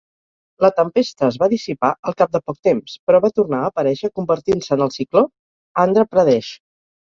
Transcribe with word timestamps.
La 0.63 0.69
tempesta 0.77 1.27
es 1.27 1.37
va 1.43 1.49
dissipar 1.51 1.91
al 2.11 2.15
cap 2.21 2.31
de 2.37 2.41
poc 2.47 2.57
temps, 2.69 2.97
però 3.11 3.21
va 3.27 3.31
tornar 3.41 3.61
a 3.67 3.69
aparèixer 3.75 4.13
convertint-se 4.19 4.75
en 4.81 4.87
el 4.89 4.93
cicló 4.99 5.27
Andhra 5.87 6.11
Pradesh. 6.17 6.53